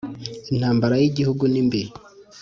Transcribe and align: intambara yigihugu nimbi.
intambara 0.51 0.95
yigihugu 1.01 1.43
nimbi. 1.53 1.81